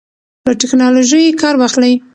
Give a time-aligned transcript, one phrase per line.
[0.45, 1.93] له ټیکنالوژۍ کار واخلئ.